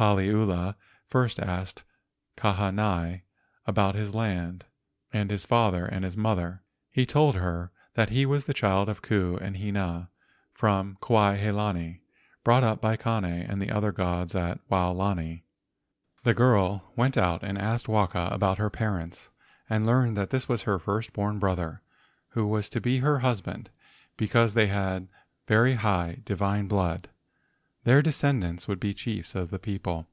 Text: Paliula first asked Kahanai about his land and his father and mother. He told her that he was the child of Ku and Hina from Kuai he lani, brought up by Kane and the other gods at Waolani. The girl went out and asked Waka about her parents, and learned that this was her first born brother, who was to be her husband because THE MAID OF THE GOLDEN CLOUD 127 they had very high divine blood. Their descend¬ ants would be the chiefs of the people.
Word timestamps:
Paliula 0.00 0.76
first 1.08 1.40
asked 1.40 1.82
Kahanai 2.36 3.22
about 3.66 3.96
his 3.96 4.14
land 4.14 4.64
and 5.12 5.28
his 5.28 5.44
father 5.44 5.86
and 5.86 6.16
mother. 6.16 6.62
He 6.88 7.04
told 7.04 7.34
her 7.34 7.72
that 7.94 8.10
he 8.10 8.24
was 8.24 8.44
the 8.44 8.54
child 8.54 8.88
of 8.88 9.02
Ku 9.02 9.36
and 9.38 9.56
Hina 9.56 10.08
from 10.52 10.98
Kuai 11.00 11.38
he 11.38 11.50
lani, 11.50 12.02
brought 12.44 12.62
up 12.62 12.80
by 12.80 12.96
Kane 12.96 13.24
and 13.24 13.60
the 13.60 13.72
other 13.72 13.90
gods 13.90 14.36
at 14.36 14.60
Waolani. 14.70 15.42
The 16.22 16.32
girl 16.32 16.92
went 16.94 17.16
out 17.16 17.42
and 17.42 17.58
asked 17.58 17.88
Waka 17.88 18.28
about 18.30 18.58
her 18.58 18.70
parents, 18.70 19.30
and 19.68 19.84
learned 19.84 20.16
that 20.16 20.30
this 20.30 20.48
was 20.48 20.62
her 20.62 20.78
first 20.78 21.12
born 21.12 21.40
brother, 21.40 21.82
who 22.28 22.46
was 22.46 22.68
to 22.68 22.80
be 22.80 22.98
her 23.00 23.18
husband 23.18 23.70
because 24.16 24.54
THE 24.54 24.60
MAID 24.66 24.66
OF 24.66 24.68
THE 24.68 24.74
GOLDEN 24.74 24.98
CLOUD 25.08 25.10
127 25.48 25.48
they 25.48 25.48
had 25.48 25.48
very 25.48 25.74
high 26.14 26.20
divine 26.24 26.68
blood. 26.68 27.08
Their 27.84 28.02
descend¬ 28.02 28.44
ants 28.44 28.68
would 28.68 28.80
be 28.80 28.88
the 28.90 28.94
chiefs 28.94 29.34
of 29.34 29.48
the 29.50 29.58
people. 29.58 30.08